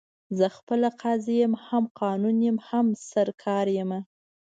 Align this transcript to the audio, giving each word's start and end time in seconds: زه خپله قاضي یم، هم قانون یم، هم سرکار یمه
زه 0.37 0.45
خپله 0.57 0.89
قاضي 1.01 1.35
یم، 1.41 1.53
هم 1.65 1.83
قانون 2.01 2.37
یم، 2.47 2.57
هم 2.67 2.85
سرکار 3.09 3.67
یمه 3.77 3.99